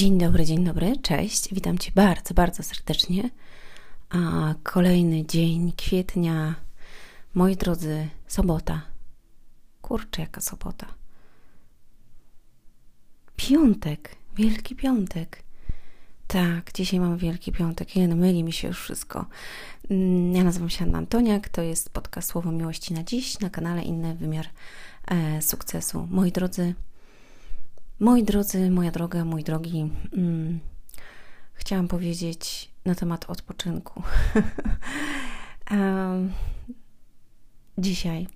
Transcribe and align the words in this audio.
Dzień 0.00 0.18
dobry, 0.18 0.44
dzień 0.44 0.64
dobry, 0.64 0.96
cześć. 1.02 1.54
Witam 1.54 1.78
Cię 1.78 1.92
bardzo, 1.94 2.34
bardzo 2.34 2.62
serdecznie. 2.62 3.30
A 4.10 4.54
kolejny 4.62 5.26
dzień 5.26 5.72
kwietnia, 5.76 6.54
moi 7.34 7.56
drodzy, 7.56 8.08
sobota. 8.26 8.82
Kurczę, 9.82 10.22
jaka 10.22 10.40
sobota. 10.40 10.86
Piątek, 13.36 14.16
Wielki 14.36 14.76
Piątek. 14.76 15.42
Tak, 16.26 16.72
dzisiaj 16.74 17.00
mam 17.00 17.18
Wielki 17.18 17.52
Piątek. 17.52 17.88
No 18.08 18.16
myli 18.16 18.44
mi 18.44 18.52
się 18.52 18.68
już 18.68 18.80
wszystko. 18.80 19.26
Mm, 19.90 20.34
ja 20.34 20.44
nazywam 20.44 20.70
się 20.70 20.84
Anna 20.84 20.98
Antoniak, 20.98 21.48
to 21.48 21.62
jest 21.62 21.90
podcast 21.90 22.28
Słowo 22.28 22.52
Miłości 22.52 22.94
na 22.94 23.04
dziś 23.04 23.40
na 23.40 23.50
kanale 23.50 23.82
Inny 23.82 24.14
Wymiar 24.14 24.46
e, 25.06 25.42
Sukcesu. 25.42 26.08
Moi 26.10 26.32
drodzy, 26.32 26.74
moi 28.00 28.22
drodzy, 28.24 28.70
moja 28.70 28.90
droga, 28.90 29.24
mój 29.24 29.44
drogi, 29.44 29.90
mm, 30.12 30.60
chciałam 31.52 31.88
powiedzieć 31.88 32.70
na 32.84 32.94
temat 32.94 33.30
odpoczynku. 33.30 34.02
um, 35.70 36.32
dzisiaj, 37.78 38.28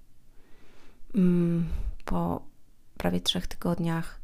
mm, 1.14 1.68
po 2.04 2.42
prawie 2.96 3.20
trzech 3.20 3.46
tygodniach 3.46 4.20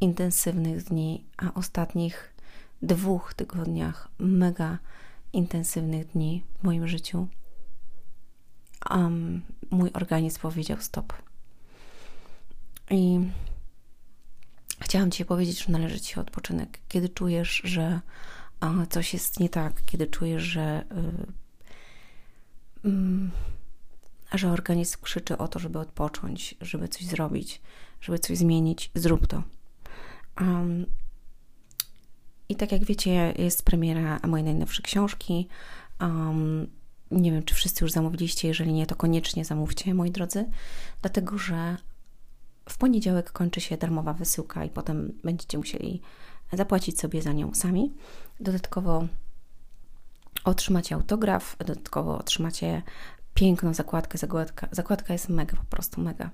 intensywnych 0.00 0.84
dni, 0.84 1.24
a 1.36 1.54
ostatnich 1.54 2.34
dwóch 2.82 3.34
tygodniach 3.34 4.08
mega 4.18 4.78
intensywnych 5.32 6.06
dni 6.06 6.44
w 6.58 6.64
moim 6.64 6.88
życiu, 6.88 7.28
um, 8.90 9.42
mój 9.70 9.90
organizm 9.92 10.40
powiedział 10.40 10.78
stop. 10.80 11.12
I 12.90 13.20
chciałam 14.82 15.10
Ci 15.10 15.24
powiedzieć, 15.24 15.64
że 15.64 15.72
należy 15.72 16.00
Ci 16.00 16.20
odpoczynek. 16.20 16.78
Kiedy 16.88 17.08
czujesz, 17.08 17.62
że 17.64 18.00
coś 18.90 19.12
jest 19.12 19.40
nie 19.40 19.48
tak, 19.48 19.82
kiedy 19.86 20.06
czujesz, 20.06 20.42
że, 20.42 20.84
y, 22.84 22.88
y, 22.88 24.38
że 24.38 24.50
organizm 24.50 24.98
krzyczy 25.02 25.38
o 25.38 25.48
to, 25.48 25.58
żeby 25.58 25.78
odpocząć, 25.78 26.54
żeby 26.60 26.88
coś 26.88 27.04
zrobić, 27.04 27.60
żeby 28.00 28.18
coś 28.18 28.38
zmienić, 28.38 28.90
zrób 28.94 29.26
to. 29.26 29.42
I 32.48 32.56
tak 32.56 32.72
jak 32.72 32.84
wiecie, 32.84 33.34
jest 33.38 33.62
premiera 33.62 34.20
mojej 34.26 34.44
najnowszej 34.44 34.84
książki. 34.84 35.48
Nie 37.10 37.32
wiem, 37.32 37.42
czy 37.42 37.54
wszyscy 37.54 37.84
już 37.84 37.92
zamówiliście. 37.92 38.48
Jeżeli 38.48 38.72
nie, 38.72 38.86
to 38.86 38.94
koniecznie 38.94 39.44
zamówcie, 39.44 39.94
moi 39.94 40.10
drodzy, 40.10 40.44
dlatego 41.02 41.38
że 41.38 41.76
w 42.68 42.78
poniedziałek 42.78 43.32
kończy 43.32 43.60
się 43.60 43.76
darmowa 43.76 44.12
wysyłka 44.12 44.64
i 44.64 44.70
potem 44.70 45.12
będziecie 45.24 45.58
musieli 45.58 46.02
zapłacić 46.52 47.00
sobie 47.00 47.22
za 47.22 47.32
nią 47.32 47.54
sami. 47.54 47.94
Dodatkowo 48.40 49.06
otrzymacie 50.44 50.94
autograf, 50.94 51.56
dodatkowo 51.58 52.18
otrzymacie 52.18 52.82
piękną 53.34 53.74
zakładkę. 53.74 54.18
Zakładka, 54.18 54.68
zakładka 54.70 55.12
jest 55.12 55.28
mega, 55.28 55.56
po 55.56 55.64
prostu 55.64 56.00
mega. 56.00 56.30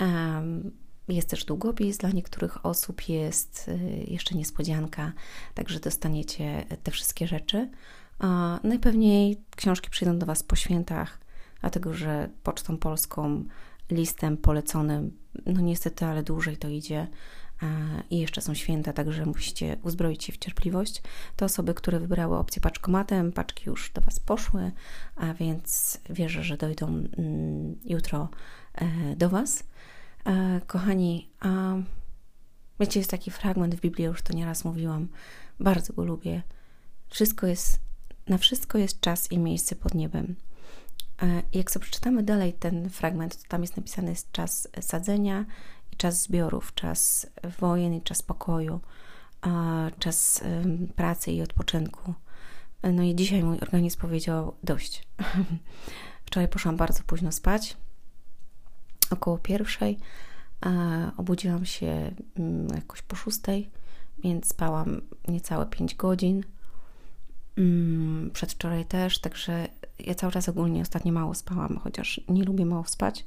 Um, 0.00 0.70
jest 1.08 1.28
też 1.28 1.44
długopis, 1.44 1.98
dla 1.98 2.10
niektórych 2.10 2.66
osób 2.66 3.08
jest 3.08 3.68
y, 3.68 4.04
jeszcze 4.06 4.34
niespodzianka, 4.34 5.12
także 5.54 5.80
dostaniecie 5.80 6.64
te 6.82 6.90
wszystkie 6.90 7.26
rzeczy. 7.26 7.70
Najpewniej 8.62 9.40
książki 9.56 9.90
przyjdą 9.90 10.18
do 10.18 10.26
Was 10.26 10.42
po 10.42 10.56
świętach, 10.56 11.20
dlatego 11.60 11.94
że 11.94 12.28
pocztą 12.42 12.78
polską, 12.78 13.44
listem 13.90 14.36
poleconym, 14.36 15.18
no 15.46 15.60
niestety, 15.60 16.04
ale 16.04 16.22
dłużej 16.22 16.56
to 16.56 16.68
idzie 16.68 17.06
i 18.10 18.18
jeszcze 18.18 18.40
są 18.40 18.54
święta, 18.54 18.92
także 18.92 19.26
musicie 19.26 19.76
uzbroić 19.82 20.24
się 20.24 20.32
w 20.32 20.38
cierpliwość. 20.38 21.02
Te 21.36 21.44
osoby, 21.44 21.74
które 21.74 22.00
wybrały 22.00 22.36
opcję 22.36 22.62
paczkomatem, 22.62 23.32
paczki 23.32 23.62
już 23.66 23.90
do 23.90 24.00
Was 24.00 24.20
poszły, 24.20 24.72
a 25.16 25.34
więc 25.34 26.00
wierzę, 26.10 26.42
że 26.42 26.56
dojdą 26.56 26.86
mm, 26.86 27.76
jutro 27.84 28.28
e, 28.74 29.16
do 29.16 29.28
Was. 29.28 29.64
E, 30.24 30.60
kochani, 30.66 31.30
a 31.40 31.74
wiecie, 32.80 33.00
jest 33.00 33.10
taki 33.10 33.30
fragment 33.30 33.74
w 33.74 33.80
Biblii, 33.80 34.04
już 34.04 34.22
to 34.22 34.32
nieraz 34.32 34.64
mówiłam, 34.64 35.08
bardzo 35.60 35.92
go 35.92 36.04
lubię. 36.04 36.42
Wszystko 37.08 37.46
jest, 37.46 37.80
na 38.28 38.38
wszystko 38.38 38.78
jest 38.78 39.00
czas 39.00 39.32
i 39.32 39.38
miejsce 39.38 39.76
pod 39.76 39.94
niebem. 39.94 40.34
E, 41.22 41.42
jak 41.52 41.70
sobie 41.70 41.82
przeczytamy 41.82 42.22
dalej 42.22 42.52
ten 42.52 42.90
fragment, 42.90 43.42
to 43.42 43.48
tam 43.48 43.62
jest 43.62 43.76
napisany 43.76 44.14
czas 44.32 44.68
sadzenia 44.80 45.44
i 45.92 45.96
czas 45.96 46.22
zbiorów, 46.22 46.74
czas 46.74 47.26
wojen 47.58 47.94
i 47.94 48.02
czas 48.02 48.22
pokoju, 48.22 48.80
czas 49.98 50.44
pracy 50.96 51.32
i 51.32 51.42
odpoczynku. 51.42 52.14
E, 52.82 52.92
no 52.92 53.02
i 53.02 53.14
dzisiaj 53.14 53.44
mój 53.44 53.58
organizm 53.60 54.00
powiedział 54.00 54.54
dość. 54.62 55.08
Wczoraj 56.26 56.48
poszłam 56.48 56.76
bardzo 56.76 57.02
późno 57.06 57.32
spać, 57.32 57.76
około 59.10 59.38
pierwszej. 59.38 59.98
Obudziłam 61.16 61.64
się 61.66 62.10
mm, 62.38 62.68
jakoś 62.74 63.02
po 63.02 63.16
szóstej, 63.16 63.70
więc 64.18 64.48
spałam 64.48 65.00
niecałe 65.28 65.66
5 65.66 65.94
godzin. 65.94 66.44
Mm, 67.56 68.30
przedwczoraj 68.32 68.84
też, 68.84 69.18
także 69.18 69.68
ja 69.98 70.14
cały 70.14 70.32
czas 70.32 70.48
ogólnie 70.48 70.82
ostatnio 70.82 71.12
mało 71.12 71.34
spałam, 71.34 71.80
chociaż 71.84 72.20
nie 72.28 72.44
lubię 72.44 72.66
mało 72.66 72.84
spać. 72.84 73.26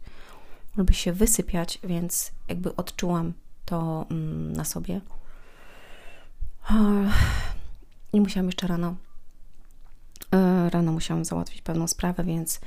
Lubię 0.78 0.94
się 0.94 1.14
wysypiać, 1.14 1.80
więc 1.84 2.32
jakby 2.48 2.76
odczułam 2.76 3.34
to 3.66 4.06
mm, 4.12 4.54
na 4.54 4.64
sobie. 4.64 5.02
I 8.14 8.22
musiałam 8.22 8.46
jeszcze 8.46 8.68
rano. 8.68 8.96
E, 10.32 10.70
rano 10.70 10.92
musiałam 10.92 11.26
załatwić 11.26 11.62
pewną 11.62 11.88
sprawę, 11.88 12.24
więc 12.24 12.60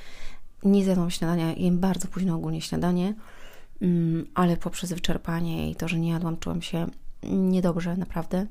nie 0.63 0.85
zjadłam 0.85 1.11
śniadania, 1.11 1.53
jem 1.53 1.79
bardzo 1.79 2.09
późno 2.09 2.35
ogólnie 2.35 2.61
śniadanie, 2.61 3.15
mm, 3.83 4.27
ale 4.35 4.57
poprzez 4.57 4.93
wyczerpanie 4.93 5.71
i 5.71 5.77
to, 5.77 5.89
że 5.89 5.99
nie 5.99 6.11
jadłam, 6.11 6.37
czułam 6.37 6.63
się 6.63 6.87
niedobrze, 7.23 7.97
naprawdę. 7.97 8.47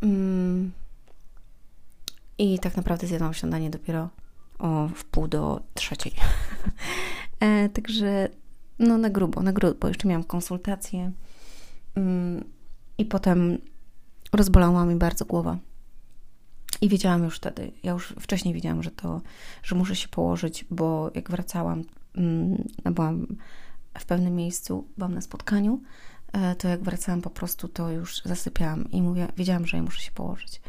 Mm. 0.00 0.72
I 2.38 2.58
tak 2.58 2.76
naprawdę 2.76 3.06
zjadłam 3.06 3.34
śniadanie 3.34 3.70
dopiero 3.70 4.08
o 4.60 4.88
w 4.94 5.04
pół 5.04 5.28
do 5.28 5.60
trzeciej. 5.74 6.12
e, 7.40 7.68
także 7.68 8.28
no 8.78 8.98
na 8.98 9.10
grubo, 9.10 9.42
na 9.42 9.52
grubo. 9.52 9.88
Jeszcze 9.88 10.08
miałam 10.08 10.24
konsultację 10.24 11.12
mm, 11.94 12.44
i 12.98 13.04
potem 13.04 13.58
rozbolała 14.32 14.84
mi 14.84 14.96
bardzo 14.96 15.24
głowa. 15.24 15.58
I 16.80 16.88
wiedziałam 16.88 17.24
już 17.24 17.36
wtedy, 17.36 17.72
ja 17.82 17.92
już 17.92 18.14
wcześniej 18.20 18.54
wiedziałam, 18.54 18.82
że 18.82 18.90
to, 18.90 19.20
że 19.62 19.76
muszę 19.76 19.96
się 19.96 20.08
położyć, 20.08 20.64
bo 20.70 21.10
jak 21.14 21.30
wracałam, 21.30 21.84
mm, 22.16 22.64
byłam 22.84 23.26
w 23.98 24.04
pewnym 24.04 24.36
miejscu, 24.36 24.88
byłam 24.96 25.14
na 25.14 25.20
spotkaniu, 25.20 25.80
e, 26.32 26.54
to 26.54 26.68
jak 26.68 26.82
wracałam 26.82 27.22
po 27.22 27.30
prostu, 27.30 27.68
to 27.68 27.90
już 27.90 28.22
zasypiałam 28.24 28.90
i 28.90 29.02
mówię, 29.02 29.28
wiedziałam, 29.36 29.66
że 29.66 29.76
ja 29.76 29.82
muszę 29.82 30.00
się 30.00 30.12
położyć. 30.12 30.60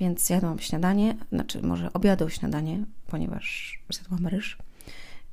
Więc 0.00 0.30
jadłam 0.30 0.58
śniadanie, 0.58 1.16
znaczy 1.32 1.62
może 1.62 1.92
obiadał 1.92 2.30
śniadanie, 2.30 2.84
ponieważ 3.06 3.78
zjadłam 3.90 4.26
ryż 4.26 4.58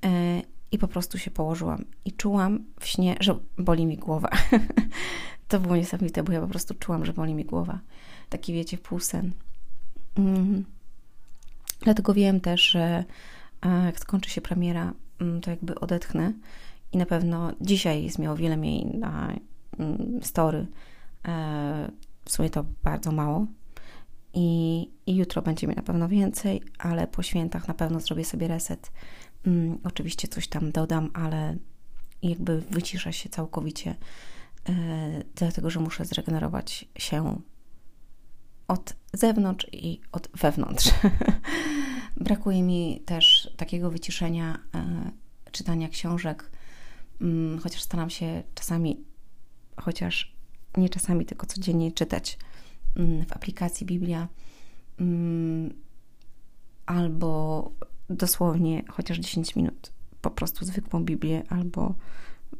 e, 0.06 0.42
i 0.72 0.78
po 0.78 0.88
prostu 0.88 1.18
się 1.18 1.32
położyłam 1.32 1.86
i 2.06 2.12
czułam 2.12 2.66
w 2.80 2.88
śnie, 2.88 3.16
że 3.20 3.40
boli 3.58 3.86
mi 3.86 3.98
głowa. 3.98 4.30
to 5.48 5.60
było 5.60 5.76
niesamowite, 5.76 6.24
bo 6.24 6.32
ja 6.32 6.42
po 6.42 6.48
prostu 6.48 6.74
czułam, 6.74 7.06
że 7.06 7.14
boli 7.14 7.34
mi 7.34 7.46
głowa. 7.46 7.80
Taki 8.30 8.54
wiecie, 8.54 8.78
półsen. 8.78 9.32
Mm. 10.16 10.66
Dlatego 11.82 12.14
wiem 12.14 12.40
też, 12.40 12.62
że 12.62 13.04
jak 13.86 14.00
skończy 14.00 14.30
się 14.30 14.42
premiera, 14.42 14.94
mm, 15.20 15.42
to 15.42 15.52
jakby 15.52 15.80
odetchnę 15.80 16.34
i 16.92 16.98
na 16.98 17.06
pewno 17.06 17.52
dzisiaj 17.62 18.04
jest 18.04 18.20
miało 18.20 18.36
wiele 18.36 18.58
mniej 18.58 18.86
na 18.86 19.34
mm, 19.80 20.20
story. 20.24 20.68
E, 21.28 21.92
w 22.26 22.32
sumie 22.32 22.50
to 22.50 22.66
bardzo 22.84 23.12
mało. 23.12 23.48
I, 24.34 24.90
I 25.06 25.16
jutro 25.16 25.42
będzie 25.42 25.68
mi 25.68 25.76
na 25.76 25.82
pewno 25.82 26.08
więcej, 26.08 26.62
ale 26.80 27.08
po 27.08 27.24
świętach 27.24 27.68
na 27.68 27.74
pewno 27.74 28.00
zrobię 28.00 28.26
sobie 28.26 28.48
reset. 28.48 28.92
Oczywiście 29.84 30.28
coś 30.28 30.48
tam 30.48 30.72
dodam, 30.72 31.10
ale 31.14 31.58
jakby 32.24 32.62
wycisza 32.62 33.12
się 33.12 33.30
całkowicie, 33.30 33.96
e, 34.70 35.24
dlatego 35.36 35.70
że 35.70 35.80
muszę 35.80 36.06
zregenerować 36.06 36.86
się 36.98 37.42
od 38.68 38.96
zewnątrz 39.14 39.68
i 39.72 40.02
od 40.12 40.30
wewnątrz. 40.34 40.92
Brakuje 42.18 42.64
mi 42.64 43.02
też 43.06 43.54
takiego 43.58 43.92
wyciszenia 43.92 44.60
e, 44.76 45.12
czytania 45.52 45.90
książek, 45.90 46.52
mm, 47.22 47.60
chociaż 47.60 47.82
staram 47.82 48.10
się 48.10 48.44
czasami, 48.56 49.04
chociaż 49.78 50.36
nie 50.78 50.90
czasami, 50.90 51.26
tylko 51.26 51.46
codziennie 51.46 51.92
czytać 51.92 52.38
mm, 52.38 52.46
w 53.28 53.34
aplikacji 53.34 53.86
Biblia 53.86 54.28
mm, 55.00 55.74
albo 56.86 57.72
dosłownie 58.10 58.84
chociaż 58.90 59.18
10 59.18 59.56
minut 59.56 59.92
po 60.22 60.32
prostu 60.32 60.66
zwykłą 60.66 61.04
Biblię, 61.04 61.44
albo 61.50 61.96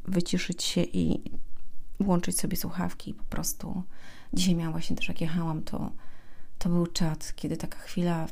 wyciszyć 0.06 0.64
się 0.64 0.82
i 0.82 1.32
włączyć 2.00 2.40
sobie 2.40 2.58
słuchawki 2.58 3.12
i 3.12 3.14
po 3.14 3.24
prostu. 3.24 3.84
Dzisiaj 4.34 4.56
miałam 4.56 4.72
właśnie 4.72 4.96
też, 4.96 5.08
jak 5.08 5.22
jechałam, 5.22 5.64
to, 5.64 5.92
to 6.58 6.70
był 6.70 6.88
czat, 6.88 7.34
kiedy 7.36 7.58
taka 7.58 7.80
chwila 7.80 8.28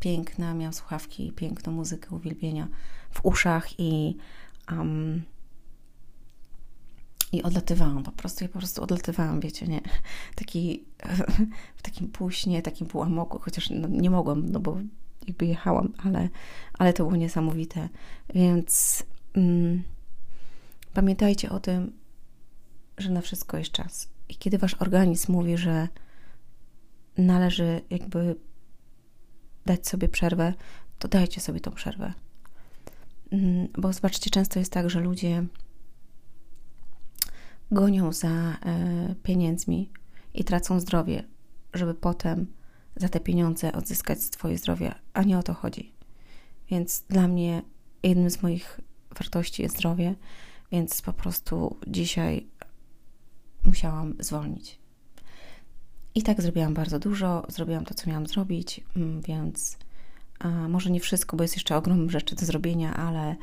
piękna, 0.00 0.54
miałam 0.54 0.72
słuchawki, 0.72 1.32
piękną 1.32 1.72
muzykę 1.72 2.16
uwielbienia 2.16 2.68
w 3.10 3.24
uszach 3.24 3.80
i 3.80 4.16
um, 4.70 5.22
i 7.32 7.42
odlatywałam 7.42 8.02
po 8.02 8.12
prostu, 8.12 8.44
ja 8.44 8.48
po 8.48 8.58
prostu 8.58 8.82
odlatywałam, 8.82 9.40
wiecie, 9.40 9.66
nie? 9.66 9.80
Taki, 10.34 10.84
w 11.76 11.82
takim 11.82 12.08
półśnie, 12.08 12.62
takim 12.62 12.86
półamoku, 12.86 13.38
chociaż 13.38 13.70
no, 13.70 13.88
nie 13.88 14.10
mogłam, 14.10 14.50
no 14.50 14.60
bo 14.60 14.78
jakby 15.26 15.46
jechałam, 15.46 15.92
ale, 16.04 16.28
ale 16.78 16.92
to 16.92 17.04
było 17.04 17.16
niesamowite. 17.16 17.88
Więc 18.34 19.02
mm, 19.34 19.82
pamiętajcie 20.94 21.50
o 21.50 21.60
tym, 21.60 21.92
że 22.98 23.10
na 23.10 23.20
wszystko 23.20 23.58
jest 23.58 23.72
czas. 23.72 24.08
I 24.28 24.36
kiedy 24.36 24.58
wasz 24.58 24.74
organizm 24.74 25.32
mówi, 25.32 25.56
że 25.56 25.88
należy 27.18 27.80
jakby 27.90 28.36
dać 29.66 29.88
sobie 29.88 30.08
przerwę, 30.08 30.54
to 30.98 31.08
dajcie 31.08 31.40
sobie 31.40 31.60
tą 31.60 31.70
przerwę. 31.70 32.12
Mm, 33.30 33.68
bo 33.78 33.92
zobaczcie, 33.92 34.30
często 34.30 34.58
jest 34.58 34.72
tak, 34.72 34.90
że 34.90 35.00
ludzie 35.00 35.44
gonią 37.70 38.12
za 38.12 38.28
e, 38.28 39.14
pieniędzmi 39.22 39.90
i 40.34 40.44
tracą 40.44 40.80
zdrowie, 40.80 41.24
żeby 41.74 41.94
potem 41.94 42.46
za 42.96 43.08
te 43.08 43.20
pieniądze 43.20 43.72
odzyskać 43.72 44.22
swoje 44.22 44.58
zdrowie, 44.58 44.94
a 45.12 45.22
nie 45.22 45.38
o 45.38 45.42
to 45.42 45.54
chodzi. 45.54 45.92
Więc 46.70 47.04
dla 47.08 47.28
mnie 47.28 47.62
jednym 48.02 48.30
z 48.30 48.42
moich 48.42 48.80
wartości 49.18 49.62
jest 49.62 49.76
zdrowie, 49.76 50.14
więc 50.72 51.02
po 51.02 51.12
prostu 51.12 51.76
dzisiaj 51.86 52.46
musiałam 53.64 54.14
zwolnić. 54.20 54.78
I 56.14 56.22
tak 56.22 56.42
zrobiłam 56.42 56.74
bardzo 56.74 56.98
dużo, 56.98 57.46
zrobiłam 57.48 57.84
to, 57.84 57.94
co 57.94 58.10
miałam 58.10 58.26
zrobić, 58.26 58.80
mm, 58.96 59.20
więc 59.20 59.78
może 60.68 60.90
nie 60.90 61.00
wszystko, 61.00 61.36
bo 61.36 61.44
jest 61.44 61.54
jeszcze 61.54 61.76
ogrom 61.76 62.10
rzeczy 62.10 62.34
do 62.34 62.46
zrobienia, 62.46 62.96
ale 62.96 63.36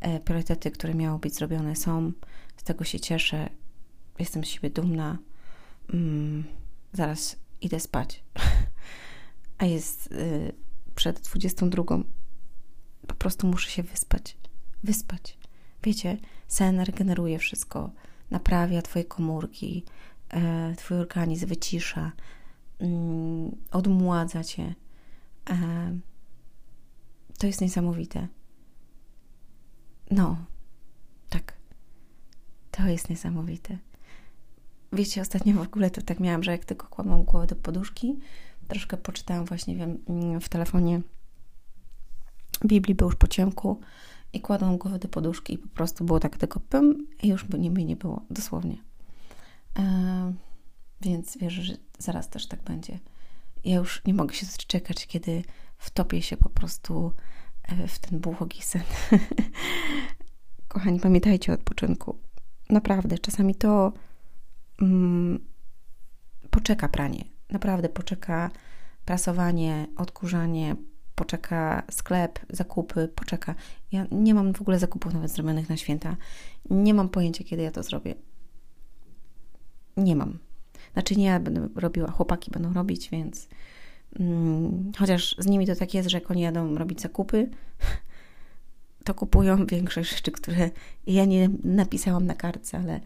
e, 0.00 0.20
priorytety, 0.20 0.70
które 0.70 0.94
miały 0.94 1.18
być 1.18 1.34
zrobione, 1.34 1.76
są. 1.76 2.12
Z 2.56 2.62
tego 2.62 2.84
się 2.84 3.00
cieszę. 3.00 3.50
Jestem 4.18 4.44
z 4.44 4.48
siebie 4.48 4.70
dumna. 4.70 5.18
Mm, 5.94 6.44
zaraz 6.92 7.36
idę 7.60 7.80
spać. 7.80 8.24
A 9.58 9.64
jest 9.64 10.12
y, 10.12 10.52
przed 10.94 11.20
22. 11.20 11.82
Po 13.06 13.14
prostu 13.14 13.46
muszę 13.46 13.70
się 13.70 13.82
wyspać. 13.82 14.36
Wyspać. 14.84 15.38
Wiecie, 15.82 16.18
sen 16.48 16.80
regeneruje 16.80 17.38
wszystko, 17.38 17.90
naprawia 18.30 18.82
Twoje 18.82 19.04
komórki, 19.04 19.84
e, 20.28 20.74
Twój 20.76 20.98
organizm 20.98 21.46
wycisza, 21.46 22.12
mm, 22.78 23.56
odmładza 23.70 24.44
Cię. 24.44 24.74
E, 25.50 25.98
to 27.38 27.46
jest 27.46 27.60
niesamowite. 27.60 28.28
No, 30.10 30.36
tak. 31.28 31.56
To 32.70 32.86
jest 32.86 33.10
niesamowite. 33.10 33.78
Wiecie, 34.92 35.20
ostatnio 35.20 35.54
w 35.54 35.60
ogóle 35.60 35.90
to 35.90 36.02
tak 36.02 36.20
miałam, 36.20 36.42
że 36.42 36.50
jak 36.52 36.64
tylko 36.64 36.86
kładłam 36.86 37.24
głowę 37.24 37.46
do 37.46 37.56
poduszki, 37.56 38.18
troszkę 38.68 38.96
poczytałam 38.96 39.44
właśnie, 39.44 39.76
wiem, 39.76 39.98
w 40.40 40.48
telefonie 40.48 41.00
Biblii, 42.64 42.94
był 42.94 43.08
już 43.08 43.16
po 43.16 43.26
ciemku 43.26 43.80
i 44.32 44.40
kładłam 44.40 44.78
głowę 44.78 44.98
do 44.98 45.08
poduszki 45.08 45.54
i 45.54 45.58
po 45.58 45.68
prostu 45.68 46.04
było 46.04 46.20
tak 46.20 46.36
tylko 46.36 46.60
pym 46.60 47.06
i 47.22 47.28
już 47.28 47.44
by 47.44 47.58
nie, 47.58 47.70
by 47.70 47.84
nie 47.84 47.96
było, 47.96 48.22
dosłownie. 48.30 48.76
E, 49.78 50.32
więc 51.00 51.38
wierzę, 51.38 51.62
że 51.62 51.76
zaraz 51.98 52.28
też 52.28 52.46
tak 52.46 52.62
będzie. 52.62 52.98
Ja 53.64 53.76
już 53.76 54.04
nie 54.04 54.14
mogę 54.14 54.34
się 54.34 54.46
doczekać, 54.46 55.06
kiedy 55.06 55.42
wtopię 55.78 56.22
się 56.22 56.36
po 56.36 56.48
prostu 56.50 57.12
e, 57.62 57.88
w 57.88 57.98
ten 57.98 58.20
błogi 58.20 58.62
sen. 58.62 58.82
Kochani, 60.68 61.00
pamiętajcie 61.00 61.52
o 61.52 61.54
odpoczynku. 61.54 62.18
Naprawdę, 62.70 63.18
czasami 63.18 63.54
to 63.54 63.92
mm, 64.82 65.38
poczeka 66.50 66.88
pranie. 66.88 67.24
Naprawdę 67.50 67.88
poczeka 67.88 68.50
prasowanie, 69.04 69.86
odkurzanie, 69.96 70.76
poczeka 71.14 71.82
sklep, 71.90 72.38
zakupy, 72.50 73.08
poczeka. 73.08 73.54
Ja 73.92 74.06
nie 74.10 74.34
mam 74.34 74.54
w 74.54 74.60
ogóle 74.60 74.78
zakupów 74.78 75.14
nawet 75.14 75.30
zrobionych 75.30 75.68
na 75.68 75.76
święta. 75.76 76.16
Nie 76.70 76.94
mam 76.94 77.08
pojęcia, 77.08 77.44
kiedy 77.44 77.62
ja 77.62 77.70
to 77.70 77.82
zrobię. 77.82 78.14
Nie 79.96 80.16
mam. 80.16 80.38
Znaczy 80.92 81.16
nie 81.16 81.24
ja 81.24 81.40
będę 81.40 81.68
robiła, 81.74 82.10
chłopaki 82.10 82.50
będą 82.50 82.72
robić, 82.72 83.10
więc 83.10 83.48
mm, 84.20 84.92
chociaż 84.98 85.36
z 85.38 85.46
nimi 85.46 85.66
to 85.66 85.76
tak 85.76 85.94
jest, 85.94 86.08
że 86.08 86.18
jak 86.18 86.30
oni 86.30 86.40
jadą 86.40 86.78
robić 86.78 87.00
zakupy, 87.00 87.50
to 89.04 89.14
kupują 89.14 89.66
większość 89.66 90.16
rzeczy, 90.16 90.32
które 90.32 90.70
ja 91.06 91.24
nie 91.24 91.50
napisałam 91.64 92.26
na 92.26 92.34
kartce, 92.34 92.78
ale 92.78 93.00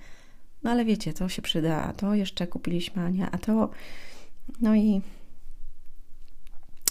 no 0.62 0.70
ale 0.70 0.85
wiecie, 0.85 1.12
to 1.12 1.29
się 1.29 1.43
przyda, 1.43 1.82
a 1.82 1.93
to 1.93 2.14
jeszcze 2.14 2.47
kupiliśmy 2.47 3.03
Ania, 3.03 3.31
a 3.31 3.38
to 3.38 3.70
no 4.61 4.75
i 4.75 5.00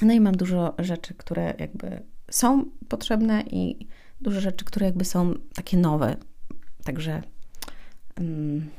no 0.02 0.14
i 0.14 0.20
mam 0.20 0.38
dużo 0.38 0.74
rzeczy, 0.80 1.14
które 1.14 1.54
jakby 1.60 2.04
są 2.32 2.66
potrzebne 2.88 3.44
i 3.52 3.88
dużo 4.22 4.42
rzeczy, 4.42 4.66
które 4.66 4.86
jakby 4.86 5.06
są 5.06 5.34
takie 5.54 5.78
nowe. 5.78 6.16
Także 6.84 7.24
um, 8.20 8.70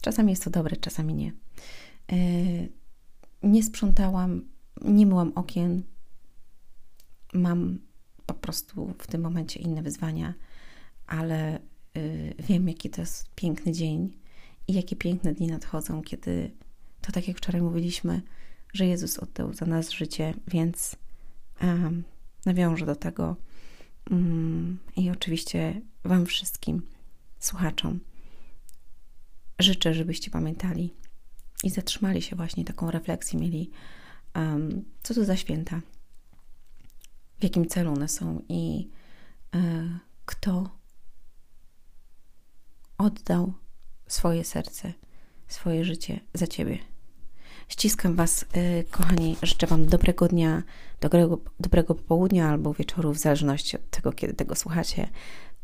czasami 0.00 0.30
jest 0.30 0.44
to 0.44 0.50
dobre, 0.50 0.76
czasami 0.76 1.14
nie. 1.14 1.32
Yy, 2.12 2.68
nie 3.42 3.62
sprzątałam, 3.62 4.42
nie 4.84 5.06
myłam 5.06 5.32
okien. 5.34 5.82
Mam 7.34 7.78
po 8.26 8.34
prostu 8.34 8.94
w 8.98 9.06
tym 9.06 9.22
momencie 9.22 9.60
inne 9.60 9.82
wyzwania, 9.82 10.34
ale 11.06 11.58
yy, 11.94 12.34
wiem, 12.38 12.68
jaki 12.68 12.90
to 12.90 13.00
jest 13.00 13.34
piękny 13.34 13.72
dzień 13.72 14.21
i 14.68 14.72
jakie 14.72 14.96
piękne 14.96 15.34
dni 15.34 15.46
nadchodzą, 15.46 16.02
kiedy 16.02 16.50
to 17.00 17.12
tak 17.12 17.28
jak 17.28 17.36
wczoraj 17.36 17.62
mówiliśmy, 17.62 18.22
że 18.72 18.86
Jezus 18.86 19.18
oddał 19.18 19.52
za 19.52 19.66
nas 19.66 19.90
życie, 19.90 20.34
więc 20.48 20.96
um, 21.62 22.04
nawiążę 22.46 22.86
do 22.86 22.96
tego. 22.96 23.36
Um, 24.10 24.78
I 24.96 25.10
oczywiście 25.10 25.80
Wam 26.04 26.26
wszystkim, 26.26 26.82
słuchaczom, 27.38 28.00
życzę, 29.58 29.94
żebyście 29.94 30.30
pamiętali 30.30 30.94
i 31.64 31.70
zatrzymali 31.70 32.22
się 32.22 32.36
właśnie 32.36 32.64
taką 32.64 32.90
refleksję, 32.90 33.40
mieli, 33.40 33.70
um, 34.34 34.84
co 35.02 35.14
to 35.14 35.24
za 35.24 35.36
święta, 35.36 35.80
w 37.42 37.44
jakim 37.44 37.66
celu 37.66 37.92
one 37.92 38.08
są 38.08 38.42
i 38.48 38.88
e, 39.54 39.98
kto 40.24 40.70
oddał 42.98 43.52
swoje 44.12 44.44
serce, 44.44 44.92
swoje 45.48 45.84
życie 45.84 46.20
za 46.34 46.46
Ciebie. 46.46 46.78
Ściskam 47.68 48.14
Was, 48.14 48.42
y, 48.56 48.84
kochani. 48.90 49.36
Życzę 49.42 49.66
Wam 49.66 49.86
dobrego 49.86 50.28
dnia, 50.28 50.62
dobrego, 51.00 51.38
dobrego 51.60 51.94
popołudnia 51.94 52.48
albo 52.48 52.74
wieczoru, 52.74 53.12
w 53.12 53.18
zależności 53.18 53.76
od 53.76 53.90
tego, 53.90 54.12
kiedy 54.12 54.34
tego 54.34 54.54
słuchacie. 54.54 55.08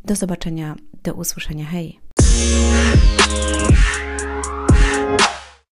Do 0.05 0.17
zobaczenia, 0.17 0.76
do 1.02 1.14
usłyszenia. 1.14 1.64
Hej! 1.64 2.00